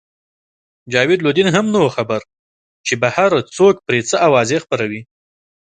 [0.93, 2.21] جاوید لودین هم نه وو خبر
[2.87, 5.01] چې بهر څوک پرې څه اوازې خپروي.